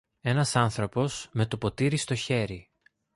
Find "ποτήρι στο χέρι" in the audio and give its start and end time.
1.57-2.69